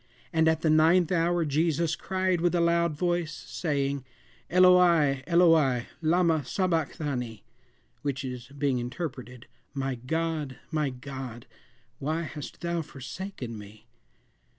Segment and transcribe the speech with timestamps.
[0.33, 4.03] "And at the ninth hour Jesus cried with a loud voice, saying,
[4.49, 7.43] Eloi, Eloi, lama sabacthani,
[8.01, 9.45] which is, being interpreted,
[9.75, 11.45] My God, my God,
[11.99, 13.85] why hast thou forsaken me?"